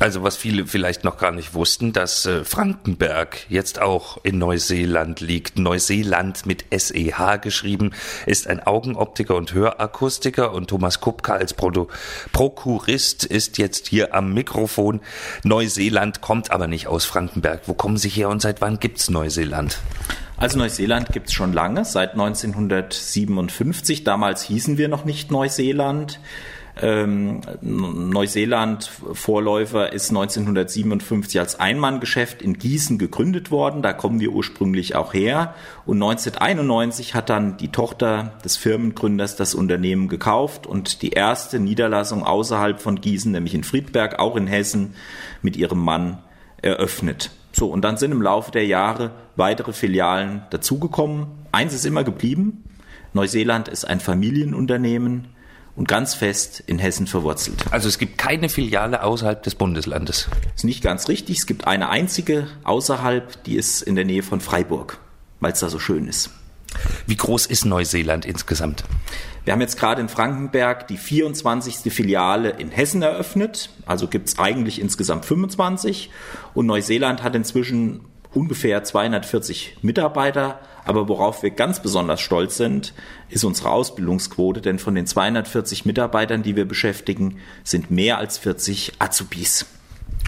Also 0.00 0.24
was 0.24 0.36
viele 0.36 0.66
vielleicht 0.66 1.04
noch 1.04 1.18
gar 1.18 1.30
nicht 1.30 1.54
wussten, 1.54 1.92
dass 1.92 2.26
äh, 2.26 2.44
Frankenberg 2.44 3.46
jetzt 3.48 3.80
auch 3.80 4.18
in 4.24 4.38
Neuseeland 4.38 5.20
liegt. 5.20 5.56
Neuseeland 5.56 6.46
mit 6.46 6.64
SEH 6.76 7.38
geschrieben, 7.40 7.92
ist 8.26 8.48
ein 8.48 8.60
Augenoptiker 8.60 9.36
und 9.36 9.54
Hörakustiker 9.54 10.52
und 10.52 10.68
Thomas 10.68 11.00
Kupka 11.00 11.34
als 11.34 11.54
Pro 11.54 11.88
Prokurist 12.32 13.24
ist 13.24 13.58
jetzt 13.58 13.86
hier 13.86 14.14
am 14.14 14.34
Mikrofon. 14.34 15.00
Neuseeland 15.44 16.20
kommt 16.20 16.50
aber 16.50 16.66
nicht 16.66 16.88
aus 16.88 17.04
Frankenberg. 17.04 17.62
Wo 17.66 17.74
kommen 17.74 17.96
Sie 17.96 18.08
her 18.08 18.28
und 18.28 18.42
seit 18.42 18.60
wann 18.60 18.80
gibt's 18.80 19.08
Neuseeland? 19.10 19.78
Also 20.36 20.58
Neuseeland 20.58 21.08
gibt's 21.12 21.32
schon 21.32 21.52
lange, 21.52 21.84
seit 21.84 22.12
1957. 22.12 24.02
Damals 24.02 24.42
hießen 24.42 24.76
wir 24.76 24.88
noch 24.88 25.04
nicht 25.04 25.30
Neuseeland. 25.30 26.18
Ähm, 26.82 27.40
Neuseeland 27.60 28.90
Vorläufer 29.12 29.92
ist 29.92 30.10
1957 30.10 31.38
als 31.38 31.60
Einmanngeschäft 31.60 32.42
in 32.42 32.58
Gießen 32.58 32.98
gegründet 32.98 33.52
worden. 33.52 33.80
Da 33.80 33.92
kommen 33.92 34.18
wir 34.18 34.32
ursprünglich 34.32 34.96
auch 34.96 35.14
her. 35.14 35.54
Und 35.86 36.02
1991 36.02 37.14
hat 37.14 37.30
dann 37.30 37.56
die 37.58 37.68
Tochter 37.68 38.32
des 38.44 38.56
Firmengründers 38.56 39.36
das 39.36 39.54
Unternehmen 39.54 40.08
gekauft 40.08 40.66
und 40.66 41.02
die 41.02 41.10
erste 41.10 41.60
Niederlassung 41.60 42.24
außerhalb 42.24 42.80
von 42.80 43.00
Gießen, 43.00 43.30
nämlich 43.30 43.54
in 43.54 43.62
Friedberg, 43.62 44.18
auch 44.18 44.34
in 44.34 44.48
Hessen, 44.48 44.94
mit 45.42 45.56
ihrem 45.56 45.78
Mann 45.78 46.18
eröffnet. 46.60 47.30
So, 47.52 47.68
und 47.68 47.82
dann 47.82 47.98
sind 47.98 48.10
im 48.10 48.20
Laufe 48.20 48.50
der 48.50 48.66
Jahre 48.66 49.12
weitere 49.36 49.72
Filialen 49.72 50.42
dazugekommen. 50.50 51.26
Eins 51.52 51.72
ist 51.72 51.86
immer 51.86 52.02
geblieben. 52.02 52.64
Neuseeland 53.12 53.68
ist 53.68 53.84
ein 53.84 54.00
Familienunternehmen 54.00 55.28
und 55.76 55.88
ganz 55.88 56.14
fest 56.14 56.62
in 56.66 56.78
Hessen 56.78 57.06
verwurzelt. 57.06 57.64
Also 57.70 57.88
es 57.88 57.98
gibt 57.98 58.18
keine 58.18 58.48
Filiale 58.48 59.02
außerhalb 59.02 59.42
des 59.42 59.54
Bundeslandes. 59.54 60.28
Das 60.42 60.52
ist 60.56 60.64
nicht 60.64 60.82
ganz 60.82 61.08
richtig. 61.08 61.38
Es 61.38 61.46
gibt 61.46 61.66
eine 61.66 61.88
einzige 61.88 62.46
außerhalb, 62.62 63.42
die 63.44 63.56
ist 63.56 63.82
in 63.82 63.96
der 63.96 64.04
Nähe 64.04 64.22
von 64.22 64.40
Freiburg, 64.40 64.98
weil 65.40 65.52
es 65.52 65.60
da 65.60 65.68
so 65.68 65.78
schön 65.78 66.06
ist. 66.06 66.30
Wie 67.06 67.16
groß 67.16 67.46
ist 67.46 67.64
Neuseeland 67.64 68.24
insgesamt? 68.24 68.84
Wir 69.44 69.52
haben 69.52 69.60
jetzt 69.60 69.78
gerade 69.78 70.00
in 70.00 70.08
Frankenberg 70.08 70.88
die 70.88 70.96
24. 70.96 71.92
Filiale 71.92 72.50
in 72.50 72.70
Hessen 72.70 73.02
eröffnet. 73.02 73.70
Also 73.86 74.08
gibt 74.08 74.28
es 74.28 74.38
eigentlich 74.38 74.80
insgesamt 74.80 75.24
25. 75.24 76.10
Und 76.54 76.66
Neuseeland 76.66 77.22
hat 77.22 77.34
inzwischen 77.34 78.00
ungefähr 78.34 78.84
240 78.84 79.78
Mitarbeiter. 79.82 80.60
Aber 80.84 81.08
worauf 81.08 81.42
wir 81.42 81.50
ganz 81.50 81.80
besonders 81.80 82.20
stolz 82.20 82.56
sind, 82.56 82.92
ist 83.30 83.44
unsere 83.44 83.70
Ausbildungsquote, 83.70 84.60
denn 84.60 84.78
von 84.78 84.94
den 84.94 85.06
240 85.06 85.86
Mitarbeitern, 85.86 86.42
die 86.42 86.56
wir 86.56 86.66
beschäftigen, 86.66 87.38
sind 87.62 87.90
mehr 87.90 88.18
als 88.18 88.38
40 88.38 88.94
Azubis. 88.98 89.66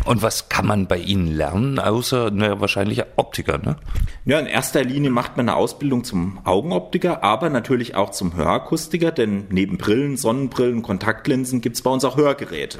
Und 0.04 0.22
was 0.22 0.45
kann 0.56 0.66
man 0.66 0.86
bei 0.86 0.96
Ihnen 0.96 1.26
lernen, 1.26 1.78
außer 1.78 2.30
ne, 2.30 2.58
wahrscheinlich 2.62 3.02
Optiker, 3.16 3.58
ne? 3.58 3.76
Ja, 4.24 4.38
in 4.38 4.46
erster 4.46 4.82
Linie 4.82 5.10
macht 5.10 5.36
man 5.36 5.50
eine 5.50 5.56
Ausbildung 5.58 6.02
zum 6.02 6.38
Augenoptiker, 6.44 7.22
aber 7.22 7.50
natürlich 7.50 7.94
auch 7.94 8.08
zum 8.08 8.34
Hörakustiker, 8.34 9.12
denn 9.12 9.48
neben 9.50 9.76
Brillen, 9.76 10.16
Sonnenbrillen, 10.16 10.80
Kontaktlinsen 10.80 11.60
gibt 11.60 11.76
es 11.76 11.82
bei 11.82 11.90
uns 11.90 12.06
auch 12.06 12.16
Hörgeräte. 12.16 12.78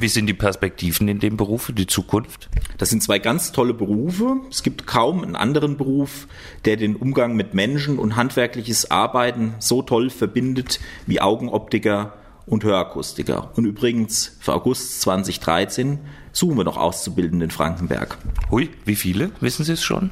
Wie 0.00 0.08
sind 0.08 0.26
die 0.26 0.32
Perspektiven 0.32 1.06
in 1.06 1.18
dem 1.18 1.36
Beruf 1.36 1.64
für 1.64 1.74
die 1.74 1.86
Zukunft? 1.86 2.48
Das 2.78 2.88
sind 2.88 3.02
zwei 3.02 3.18
ganz 3.18 3.52
tolle 3.52 3.74
Berufe. 3.74 4.36
Es 4.48 4.62
gibt 4.62 4.86
kaum 4.86 5.22
einen 5.22 5.36
anderen 5.36 5.76
Beruf, 5.76 6.28
der 6.64 6.78
den 6.78 6.96
Umgang 6.96 7.36
mit 7.36 7.52
Menschen 7.52 7.98
und 7.98 8.16
handwerkliches 8.16 8.90
Arbeiten 8.90 9.54
so 9.58 9.82
toll 9.82 10.08
verbindet 10.08 10.80
wie 11.06 11.20
Augenoptiker 11.20 12.14
und 12.48 12.64
Hörakustiker. 12.64 13.50
Und 13.56 13.64
übrigens 13.64 14.36
für 14.40 14.54
August 14.54 15.00
2013 15.02 15.98
suchen 16.32 16.56
wir 16.56 16.64
noch 16.64 16.76
Auszubildende 16.76 17.44
in 17.44 17.50
Frankenberg. 17.50 18.18
Hui, 18.50 18.70
wie 18.84 18.96
viele? 18.96 19.30
Wissen 19.40 19.64
Sie 19.64 19.72
es 19.72 19.82
schon? 19.82 20.10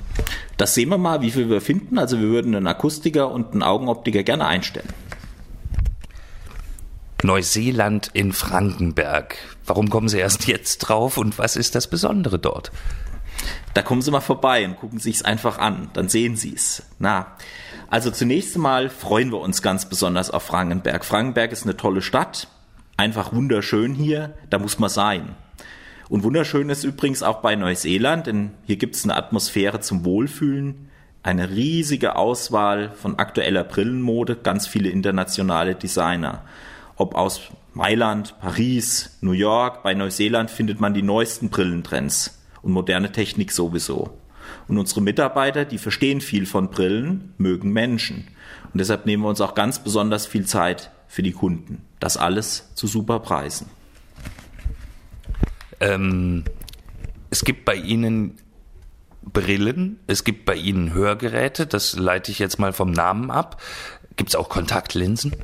Das 0.57 0.75
sehen 0.75 0.89
wir 0.89 0.99
mal, 0.99 1.21
wie 1.21 1.31
viele 1.31 1.51
wir 1.51 1.61
finden. 1.61 1.99
Also 1.99 2.21
wir 2.21 2.29
würden 2.29 2.55
einen 2.55 2.67
Akustiker 2.67 3.31
und 3.31 3.53
einen 3.53 3.63
Augenoptiker 3.63 4.23
gerne 4.23 4.47
einstellen. 4.47 4.89
Neuseeland 7.23 8.11
in 8.13 8.33
Frankenberg. 8.33 9.37
Warum 9.65 9.91
kommen 9.91 10.09
Sie 10.09 10.19
erst 10.19 10.47
jetzt 10.47 10.79
drauf 10.79 11.19
und 11.19 11.39
was 11.39 11.57
ist 11.57 11.75
das 11.75 11.89
Besondere 11.89 12.39
dort? 12.39 12.71
Da 13.75 13.83
kommen 13.83 14.03
Sie 14.03 14.11
mal 14.11 14.21
vorbei 14.21 14.65
und 14.65 14.77
gucken 14.77 14.99
sich 14.99 15.17
es 15.17 15.23
einfach 15.23 15.59
an, 15.59 15.91
dann 15.93 16.09
sehen 16.09 16.37
Sie 16.37 16.55
es. 16.55 16.83
Na, 16.99 17.37
also 17.89 18.11
zunächst 18.11 18.57
einmal 18.57 18.89
freuen 18.89 19.31
wir 19.31 19.41
uns 19.41 19.63
ganz 19.63 19.89
besonders 19.89 20.31
auf 20.31 20.43
Frankenberg. 20.43 21.05
Frankenberg 21.05 21.53
ist 21.53 21.65
eine 21.65 21.77
tolle 21.77 22.03
Stadt, 22.03 22.49
einfach 22.97 23.33
wunderschön 23.33 23.95
hier, 23.95 24.35
da 24.51 24.59
muss 24.59 24.79
man 24.79 24.91
sein. 24.91 25.37
Und 26.09 26.23
wunderschön 26.23 26.71
ist 26.71 26.85
übrigens 26.85 27.23
auch 27.23 27.41
bei 27.41 27.57
Neuseeland, 27.57 28.27
denn 28.27 28.53
hier 28.65 28.77
gibt 28.77 28.95
es 28.95 29.05
eine 29.05 29.17
Atmosphäre 29.17 29.81
zum 29.81 30.05
Wohlfühlen, 30.05 30.89
eine 31.23 31.51
riesige 31.51 32.15
Auswahl 32.15 32.93
von 32.95 33.19
aktueller 33.19 33.65
Brillenmode, 33.65 34.37
ganz 34.37 34.69
viele 34.69 34.89
internationale 34.89 35.75
Designer. 35.75 36.45
Ob 36.95 37.17
aus 37.17 37.41
Mailand, 37.75 38.35
Paris, 38.41 39.19
New 39.21 39.33
York, 39.33 39.83
bei 39.83 39.95
Neuseeland 39.95 40.51
findet 40.51 40.81
man 40.81 40.95
die 40.95 41.03
neuesten 41.03 41.51
Brillentrends 41.51 42.43
und 42.63 42.73
moderne 42.73 43.11
Technik 43.11 43.51
sowieso. 43.51 44.17
Und 44.69 44.79
unsere 44.79 45.01
Mitarbeiter, 45.01 45.65
die 45.65 45.79
verstehen 45.79 46.21
viel 46.21 46.47
von 46.47 46.71
Brillen, 46.71 47.35
mögen 47.39 47.73
Menschen. 47.73 48.29
Und 48.73 48.79
deshalb 48.79 49.07
nehmen 49.07 49.23
wir 49.23 49.29
uns 49.29 49.41
auch 49.41 49.55
ganz 49.55 49.79
besonders 49.79 50.27
viel 50.27 50.47
Zeit 50.47 50.91
für 51.09 51.23
die 51.23 51.33
Kunden. 51.33 51.83
Das 52.01 52.17
alles 52.17 52.75
zu 52.75 52.87
super 52.87 53.21
Preisen. 53.21 53.69
Ähm, 55.81 56.45
es 57.31 57.45
gibt 57.45 57.65
bei 57.65 57.75
Ihnen 57.75 58.39
Brillen, 59.23 59.99
es 60.07 60.25
gibt 60.25 60.45
bei 60.45 60.55
Ihnen 60.55 60.95
Hörgeräte, 60.95 61.67
das 61.67 61.97
leite 61.97 62.31
ich 62.31 62.39
jetzt 62.39 62.59
mal 62.59 62.73
vom 62.73 62.93
Namen 62.93 63.31
ab. 63.31 63.61
Gibt 64.17 64.31
es 64.31 64.37
auch 64.37 64.49
Kontaktlinsen? 64.49 65.37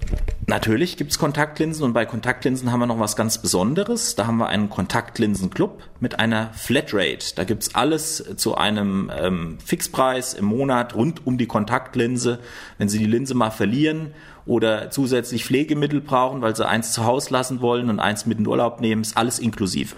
Natürlich 0.47 0.97
gibt 0.97 1.11
es 1.11 1.19
Kontaktlinsen 1.19 1.85
und 1.85 1.93
bei 1.93 2.07
Kontaktlinsen 2.07 2.73
haben 2.73 2.81
wir 2.81 2.87
noch 2.87 2.99
was 2.99 3.17
ganz 3.17 3.37
Besonderes. 3.37 4.15
Da 4.15 4.27
haben 4.27 4.39
wir 4.39 4.49
einen 4.49 4.71
Kontaktlinsenclub 4.71 5.83
mit 6.01 6.19
einer 6.19 6.55
Flatrate. 6.55 7.35
Da 7.37 7.45
gibt 7.45 7.65
es 7.65 7.75
alles 7.75 8.25
zu 8.37 8.55
einem 8.55 9.11
ähm, 9.15 9.59
Fixpreis 9.63 10.33
im 10.33 10.47
Monat 10.47 10.95
rund 10.95 11.27
um 11.27 11.37
die 11.37 11.47
Kontaktlinse. 11.47 12.39
Wenn 12.79 12.89
Sie 12.89 12.99
die 12.99 13.07
Linse 13.07 13.35
mal 13.35 13.51
verlieren 13.51 14.15
oder 14.47 14.91
zusätzlich 14.91 15.45
Pflegemittel 15.45 16.01
brauchen, 16.01 16.41
weil 16.41 16.57
Sie 16.57 16.67
eins 16.67 16.93
zu 16.93 17.05
Hause 17.05 17.31
lassen 17.31 17.61
wollen 17.61 17.91
und 17.91 18.01
eins 18.01 18.25
mit 18.25 18.39
in 18.39 18.45
den 18.45 18.51
Urlaub 18.51 18.81
nehmen, 18.81 19.03
ist 19.03 19.19
alles 19.19 19.39
inklusive. 19.39 19.95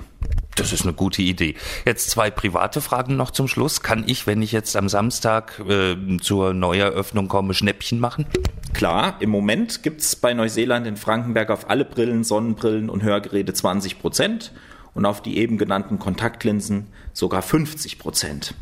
Das 0.56 0.72
ist 0.72 0.82
eine 0.82 0.92
gute 0.92 1.22
Idee. 1.22 1.56
Jetzt 1.84 2.10
zwei 2.10 2.30
private 2.30 2.80
Fragen 2.80 3.16
noch 3.16 3.32
zum 3.32 3.48
Schluss. 3.48 3.82
Kann 3.82 4.04
ich, 4.06 4.26
wenn 4.26 4.40
ich 4.40 4.52
jetzt 4.52 4.76
am 4.76 4.88
Samstag 4.88 5.60
äh, 5.68 5.96
zur 6.20 6.54
Neueröffnung 6.54 7.28
komme, 7.28 7.54
Schnäppchen 7.54 7.98
machen? 7.98 8.26
Klar, 8.72 9.16
im 9.20 9.30
Moment 9.30 9.82
gibt 9.82 10.00
es 10.00 10.14
bei 10.16 10.32
Neuseeland 10.32 10.86
in 10.86 10.96
Frankenberg 10.96 11.50
auf 11.50 11.70
alle 11.70 11.84
Brillen, 11.84 12.22
Sonnenbrillen 12.22 12.88
und 12.88 13.02
Hörgeräte 13.02 13.52
20 13.52 13.98
Prozent 13.98 14.52
und 14.94 15.06
auf 15.06 15.22
die 15.22 15.38
eben 15.38 15.58
genannten 15.58 15.98
Kontaktlinsen 15.98 16.86
sogar 17.12 17.42
50 17.42 17.98
Prozent. 17.98 18.54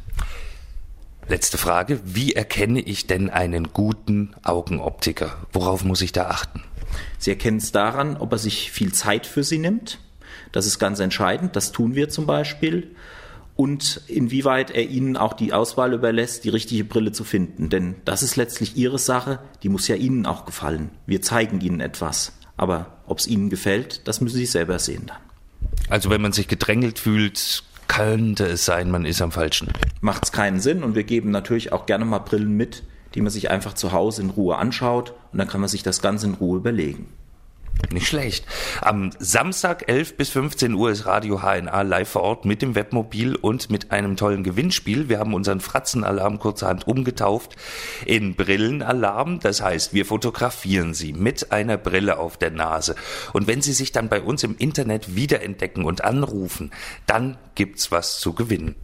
Letzte 1.29 1.59
Frage. 1.59 2.01
Wie 2.05 2.33
erkenne 2.33 2.81
ich 2.81 3.07
denn 3.07 3.29
einen 3.31 3.73
guten 3.73 4.35
Augenoptiker? 4.43 5.37
Worauf 5.53 5.85
muss 5.85 6.01
ich 6.01 6.13
da 6.13 6.29
achten? 6.29 6.63
Sie 7.19 7.31
erkennen 7.31 7.59
es 7.59 7.71
daran, 7.71 8.17
ob 8.17 8.33
er 8.33 8.39
sich 8.39 8.71
viel 8.71 8.93
Zeit 8.93 9.27
für 9.27 9.45
Sie 9.45 9.59
nimmt 9.59 9.99
das 10.53 10.67
ist 10.67 10.79
ganz 10.79 11.01
entscheidend. 11.01 11.57
Das 11.57 11.73
tun 11.73 11.95
wir 11.95 12.09
zum 12.09 12.27
Beispiel. 12.27 12.95
Und 13.55 14.01
inwieweit 14.09 14.71
er 14.71 14.89
Ihnen 14.89 15.17
auch 15.17 15.35
die 15.35 15.53
Auswahl 15.53 15.93
überlässt, 15.93 16.45
die 16.45 16.49
richtige 16.49 16.85
Brille 16.85 17.13
zu 17.13 17.25
finden. 17.25 17.69
Denn 17.69 17.97
das 18.05 18.23
ist 18.23 18.37
letztlich 18.37 18.77
Ihre 18.77 18.99
Sache. 18.99 19.41
Die 19.63 19.69
muss 19.69 19.89
ja 19.89 19.97
Ihnen 19.97 20.27
auch 20.27 20.47
gefallen. 20.47 20.91
Wir 21.07 21.23
zeigen 21.23 21.61
Ihnen 21.61 21.81
etwas. 21.81 22.33
Aber 22.57 22.99
ob 23.07 23.19
es 23.19 23.27
Ihnen 23.27 23.51
gefällt, 23.51 24.07
das 24.09 24.21
müssen 24.21 24.37
Sie 24.37 24.47
selber 24.47 24.79
sehen 24.79 25.05
dann. 25.07 25.19
Also 25.89 26.11
wenn 26.11 26.23
man 26.23 26.33
sich 26.33 26.49
gedrängelt 26.49 26.99
fühlt, 26.99 27.63
könnte 27.89 28.47
es 28.47 28.65
sein, 28.65 28.91
man 28.91 29.05
ist 29.05 29.21
am 29.21 29.33
falschen. 29.33 29.71
Macht 30.01 30.25
es 30.25 30.33
keinen 30.33 30.61
Sinn 30.61 30.83
und 30.83 30.95
wir 30.95 31.05
geben 31.05 31.31
natürlich 31.31 31.73
auch 31.73 31.87
gerne 31.87 32.05
mal 32.05 32.21
Brillen 32.21 32.57
mit, 32.57 32.85
die 33.15 33.21
man 33.21 33.31
sich 33.31 33.51
einfach 33.51 33.75
zu 33.75 33.93
Hause 33.93 34.23
in 34.23 34.31
Ruhe 34.31 34.57
anschaut 34.57 35.13
und 35.33 35.39
dann 35.39 35.49
kann 35.49 35.61
man 35.61 35.69
sich 35.69 35.83
das 35.83 36.01
Ganze 36.01 36.27
in 36.27 36.35
Ruhe 36.35 36.57
überlegen. 36.57 37.09
Nicht 37.91 38.07
schlecht. 38.07 38.47
Am 38.81 39.11
Samstag 39.19 39.89
11 39.89 40.17
bis 40.17 40.31
15 40.31 40.73
Uhr 40.75 40.91
ist 40.91 41.05
Radio 41.05 41.43
HNA 41.43 41.83
live 41.83 42.09
vor 42.09 42.23
Ort 42.23 42.45
mit 42.45 42.63
dem 42.63 42.75
Webmobil 42.75 43.35
und 43.35 43.71
mit 43.71 43.91
einem 43.91 44.17
tollen 44.17 44.45
Gewinnspiel. 44.45 45.09
Wir 45.09 45.19
haben 45.19 45.35
unseren 45.35 45.61
Fratzenalarm 45.61 46.39
kurzerhand 46.39 46.87
umgetauft 46.87 47.57
in 48.07 48.35
Brillenalarm. 48.35 49.41
Das 49.41 49.61
heißt, 49.61 49.93
wir 49.93 50.07
fotografieren 50.07 50.95
Sie 50.95 51.13
mit 51.13 51.53
einer 51.53 51.77
Brille 51.77 52.19
auf 52.19 52.39
der 52.39 52.51
Nase. 52.51 52.95
Und 53.33 53.47
wenn 53.47 53.61
Sie 53.61 53.73
sich 53.73 53.93
dann 53.93 54.09
bei 54.09 54.23
uns 54.23 54.43
im 54.43 54.57
Internet 54.57 55.15
wiederentdecken 55.15 55.85
und 55.85 56.03
anrufen, 56.03 56.71
dann 57.07 57.37
gibt's 57.55 57.91
was 57.91 58.21
zu 58.21 58.33
gewinnen. 58.33 58.75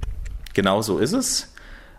Genau 0.52 0.82
so 0.82 0.98
ist 0.98 1.12
es. 1.12 1.54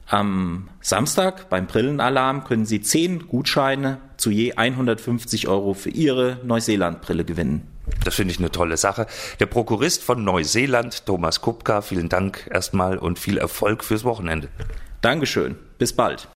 Am 0.05 0.69
Samstag 0.81 1.49
beim 1.49 1.65
Brillenalarm 1.65 2.43
können 2.43 2.65
Sie 2.65 2.81
10 2.81 3.27
Gutscheine 3.27 3.99
zu 4.19 4.31
je 4.31 4.53
150 4.53 5.47
Euro 5.47 5.73
für 5.73 5.89
Ihre 5.89 6.39
Neuseeland-Brille 6.43 7.25
gewinnen. 7.25 7.67
Das 8.03 8.15
finde 8.15 8.33
ich 8.33 8.39
eine 8.39 8.51
tolle 8.51 8.77
Sache. 8.77 9.07
Der 9.39 9.45
Prokurist 9.45 10.03
von 10.03 10.23
Neuseeland, 10.23 11.05
Thomas 11.05 11.41
Kupka, 11.41 11.81
vielen 11.81 12.09
Dank 12.09 12.49
erstmal 12.51 12.97
und 12.97 13.17
viel 13.17 13.37
Erfolg 13.37 13.83
fürs 13.83 14.03
Wochenende. 14.03 14.49
Dankeschön. 15.01 15.55
Bis 15.77 15.93
bald. 15.93 16.27